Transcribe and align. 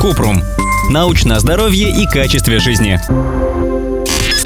Купрум. 0.00 0.42
Научное 0.90 1.38
здоровье 1.38 1.90
и 1.90 2.06
качестве 2.06 2.58
жизни. 2.58 3.00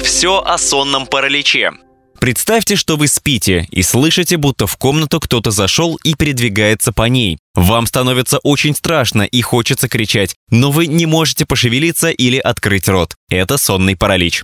Все 0.03 0.41
о 0.41 0.57
сонном 0.57 1.05
параличе. 1.05 1.71
Представьте, 2.19 2.75
что 2.75 2.97
вы 2.97 3.07
спите 3.07 3.67
и 3.71 3.81
слышите, 3.81 4.37
будто 4.37 4.67
в 4.67 4.77
комнату 4.77 5.19
кто-то 5.19 5.49
зашел 5.49 5.97
и 6.03 6.13
передвигается 6.13 6.91
по 6.91 7.03
ней. 7.03 7.39
Вам 7.55 7.87
становится 7.87 8.37
очень 8.39 8.75
страшно 8.75 9.23
и 9.23 9.41
хочется 9.41 9.87
кричать, 9.89 10.35
но 10.51 10.69
вы 10.69 10.85
не 10.85 11.07
можете 11.07 11.47
пошевелиться 11.47 12.11
или 12.11 12.37
открыть 12.37 12.87
рот. 12.87 13.15
Это 13.29 13.57
сонный 13.57 13.95
паралич. 13.95 14.43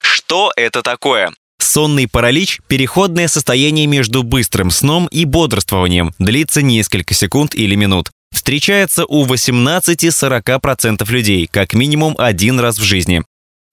Что 0.00 0.52
это 0.56 0.82
такое? 0.82 1.32
Сонный 1.60 2.08
паралич– 2.08 2.58
переходное 2.66 3.28
состояние 3.28 3.86
между 3.86 4.24
быстрым 4.24 4.72
сном 4.72 5.06
и 5.06 5.24
бодрствованием, 5.24 6.12
длится 6.18 6.60
несколько 6.60 7.14
секунд 7.14 7.54
или 7.54 7.76
минут. 7.76 8.10
Встречается 8.32 9.04
у 9.06 9.26
18-40% 9.26 11.10
людей, 11.10 11.46
как 11.46 11.74
минимум 11.74 12.16
один 12.18 12.58
раз 12.58 12.78
в 12.78 12.82
жизни. 12.82 13.22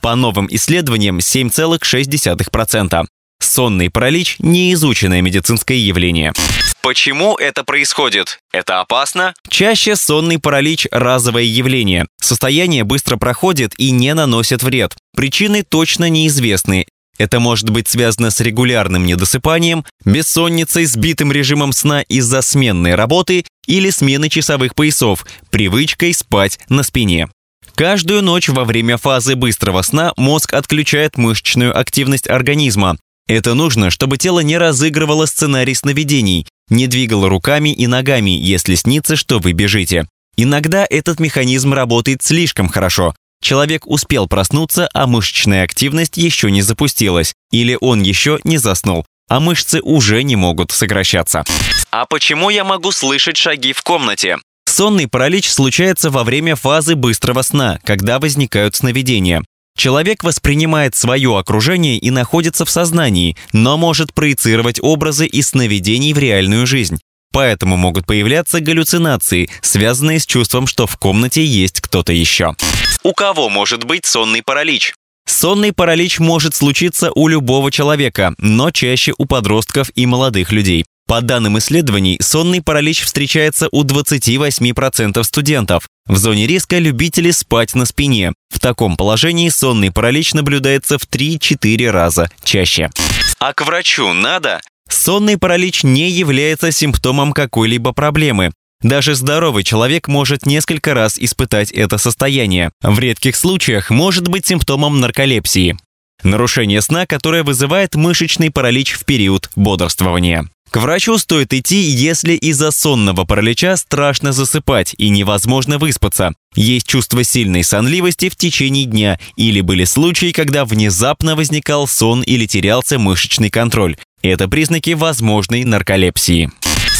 По 0.02 0.16
новым 0.16 0.48
исследованиям 0.52 1.18
7,6%. 1.20 3.06
Сонный 3.42 3.90
паралич– 3.90 4.36
неизученное 4.40 5.22
медицинское 5.22 5.78
явление. 5.78 6.34
Почему 6.82 7.36
это 7.36 7.64
происходит? 7.64 8.40
Это 8.52 8.82
опасно? 8.82 9.34
Чаще 9.50 9.96
сонный 9.96 10.40
паралич– 10.40 10.88
разовое 10.92 11.44
явление. 11.44 12.08
Состояние 12.22 12.84
быстро 12.84 13.18
проходит 13.18 13.74
и 13.78 13.92
не 13.92 14.14
наносит 14.14 14.62
вред. 14.62 14.96
Причины 15.16 15.64
точно 15.64 16.10
неизвестны. 16.10 16.86
Это 17.20 17.40
может 17.40 17.70
быть 17.70 17.88
связано 17.88 18.32
с 18.32 18.40
регулярным 18.40 19.06
недосыпанием, 19.06 19.86
бессонницей, 20.06 20.86
сбитым 20.86 21.32
режимом 21.32 21.74
сна 21.74 22.02
из-за 22.02 22.42
сменной 22.42 22.96
работы 22.96 23.46
или 23.68 23.92
смены 23.92 24.30
часовых 24.30 24.74
поясов, 24.74 25.28
привычкой 25.52 26.16
спать 26.16 26.58
на 26.70 26.82
спине. 26.82 27.28
Каждую 27.76 28.24
ночь 28.24 28.50
во 28.50 28.64
время 28.64 28.98
фазы 28.98 29.36
быстрого 29.36 29.84
сна 29.84 30.14
мозг 30.18 30.54
отключает 30.56 31.18
мышечную 31.18 31.78
активность 31.78 32.28
организма, 32.28 32.98
это 33.30 33.54
нужно, 33.54 33.92
чтобы 33.92 34.18
тело 34.18 34.40
не 34.40 34.58
разыгрывало 34.58 35.28
сценарий 35.28 35.76
сновидений, 35.76 36.48
не 36.68 36.88
двигало 36.88 37.30
руками 37.30 37.70
и 37.72 37.86
ногами, 37.86 38.32
если 38.32 38.74
снится, 38.74 39.16
что 39.16 39.38
вы 39.38 39.52
бежите. 39.52 40.08
Иногда 40.36 40.86
этот 40.90 41.20
механизм 41.20 41.74
работает 41.74 42.24
слишком 42.24 42.70
хорошо. 42.70 43.14
Человек 43.42 43.88
успел 43.88 44.28
проснуться, 44.28 44.90
а 44.94 45.08
мышечная 45.08 45.64
активность 45.64 46.18
еще 46.18 46.52
не 46.52 46.62
запустилась. 46.62 47.34
Или 47.52 47.78
он 47.80 48.02
еще 48.02 48.40
не 48.44 48.58
заснул, 48.58 49.06
а 49.28 49.40
мышцы 49.40 49.82
уже 49.82 50.24
не 50.24 50.36
могут 50.36 50.72
сокращаться. 50.72 51.44
А 51.92 52.06
почему 52.06 52.50
я 52.50 52.64
могу 52.64 52.92
слышать 52.92 53.38
шаги 53.38 53.74
в 53.74 53.82
комнате? 53.82 54.38
Сонный 54.66 55.08
паралич 55.08 55.50
случается 55.50 56.12
во 56.12 56.24
время 56.24 56.56
фазы 56.56 56.96
быстрого 56.96 57.42
сна, 57.42 57.80
когда 57.84 58.20
возникают 58.20 58.76
сновидения. 58.76 59.44
Человек 59.76 60.24
воспринимает 60.24 60.96
свое 60.96 61.38
окружение 61.38 61.98
и 61.98 62.12
находится 62.12 62.66
в 62.66 62.70
сознании, 62.70 63.38
но 63.54 63.78
может 63.78 64.14
проецировать 64.14 64.80
образы 64.82 65.26
и 65.26 65.42
сновидений 65.42 66.14
в 66.14 66.20
реальную 66.20 66.68
жизнь. 66.68 67.00
Поэтому 67.32 67.78
могут 67.78 68.06
появляться 68.06 68.60
галлюцинации, 68.60 69.50
связанные 69.62 70.20
с 70.20 70.26
чувством, 70.26 70.68
что 70.68 70.88
в 70.88 70.98
комнате 70.98 71.46
есть 71.46 71.82
кто-то 71.82 72.12
еще. 72.12 72.56
У 73.04 73.14
кого 73.14 73.50
может 73.50 73.84
быть 73.84 74.06
сонный 74.06 74.42
паралич? 74.42 74.94
Сонный 75.28 75.74
паралич 75.74 76.20
может 76.20 76.56
случиться 76.56 77.12
у 77.14 77.28
любого 77.28 77.72
человека, 77.72 78.34
но 78.40 78.72
чаще 78.72 79.14
у 79.18 79.26
подростков 79.26 79.92
и 79.94 80.08
молодых 80.08 80.52
людей. 80.52 80.86
По 81.08 81.22
данным 81.22 81.58
исследований, 81.58 82.20
сонный 82.22 82.62
паралич 82.62 83.04
встречается 83.04 83.68
у 83.72 83.84
28% 83.84 85.24
студентов. 85.24 85.88
В 86.06 86.18
зоне 86.18 86.46
риска 86.46 86.78
любители 86.78 87.32
спать 87.32 87.74
на 87.74 87.86
спине. 87.86 88.34
В 88.50 88.60
таком 88.60 88.98
положении 88.98 89.50
сонный 89.50 89.92
паралич 89.92 90.34
наблюдается 90.34 91.00
в 91.00 91.04
3-4 91.04 91.90
раза 91.90 92.30
чаще. 92.44 92.92
А 93.40 93.54
к 93.54 93.66
врачу 93.66 94.14
надо? 94.14 94.62
Сонный 94.90 95.38
паралич 95.38 95.84
не 95.84 96.10
является 96.10 96.72
симптомом 96.72 97.34
какой-либо 97.34 97.94
проблемы. 97.94 98.52
Даже 98.82 99.16
здоровый 99.16 99.64
человек 99.64 100.08
может 100.08 100.46
несколько 100.46 100.94
раз 100.94 101.18
испытать 101.20 101.72
это 101.72 101.98
состояние. 101.98 102.72
В 102.82 102.98
редких 103.00 103.36
случаях 103.36 103.90
может 103.90 104.28
быть 104.28 104.46
симптомом 104.46 105.00
нарколепсии. 105.00 105.78
Нарушение 106.24 106.82
сна, 106.82 107.06
которое 107.06 107.44
вызывает 107.44 107.96
мышечный 107.96 108.52
паралич 108.52 108.92
в 108.94 109.06
период 109.06 109.50
бодрствования. 109.56 110.50
К 110.72 110.78
врачу 110.78 111.18
стоит 111.18 111.52
идти, 111.54 111.78
если 111.78 112.34
из-за 112.34 112.70
сонного 112.70 113.26
паралича 113.26 113.76
страшно 113.76 114.34
засыпать 114.34 114.94
и 115.00 115.10
невозможно 115.10 115.80
выспаться. 115.80 116.34
Есть 116.56 116.88
чувство 116.88 117.24
сильной 117.24 117.64
сонливости 117.64 118.30
в 118.30 118.36
течение 118.36 118.86
дня 118.86 119.20
или 119.36 119.62
были 119.62 119.84
случаи, 119.86 120.32
когда 120.32 120.66
внезапно 120.66 121.36
возникал 121.36 121.88
сон 121.88 122.22
или 122.22 122.46
терялся 122.46 123.00
мышечный 123.00 123.50
контроль. 123.50 123.98
Это 124.22 124.48
признаки 124.48 124.92
возможной 124.92 125.64
нарколепсии. 125.64 126.52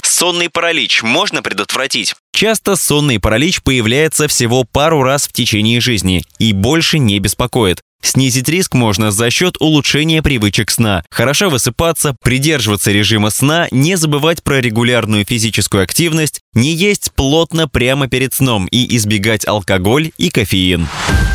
Сонный 0.04 0.50
паралич 0.50 1.04
можно 1.04 1.44
предотвратить? 1.44 2.16
Часто 2.34 2.76
сонный 2.76 3.20
паралич 3.20 3.62
появляется 3.62 4.28
всего 4.28 4.64
пару 4.64 5.04
раз 5.04 5.28
в 5.28 5.34
течение 5.34 5.80
жизни 5.80 6.24
и 6.40 6.54
больше 6.54 6.98
не 6.98 7.20
беспокоит. 7.20 7.82
Снизить 8.02 8.50
риск 8.50 8.74
можно 8.74 9.12
за 9.12 9.30
счет 9.30 9.56
улучшения 9.60 10.22
привычек 10.22 10.72
сна. 10.72 11.04
Хорошо 11.10 11.50
высыпаться, 11.50 12.16
придерживаться 12.24 12.92
режима 12.92 13.30
сна, 13.30 13.68
не 13.72 13.96
забывать 13.98 14.44
про 14.44 14.62
регулярную 14.62 15.26
физическую 15.26 15.84
активность, 15.84 16.40
не 16.54 16.74
есть 16.74 17.12
плотно 17.14 17.68
прямо 17.68 18.08
перед 18.08 18.34
сном 18.34 18.68
и 18.68 18.96
избегать 18.96 19.48
алкоголь 19.48 20.12
и 20.18 20.30
кофеин. 20.30 20.88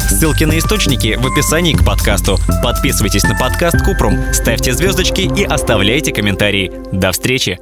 Ссылки 0.09 0.45
на 0.45 0.59
источники 0.59 1.17
в 1.19 1.27
описании 1.27 1.75
к 1.75 1.85
подкасту. 1.85 2.39
Подписывайтесь 2.63 3.25
на 3.25 3.37
подкаст 3.37 3.79
Купрум, 3.85 4.33
ставьте 4.33 4.73
звездочки 4.73 5.23
и 5.23 5.45
оставляйте 5.45 6.13
комментарии. 6.13 6.73
До 6.93 7.13
встречи! 7.13 7.59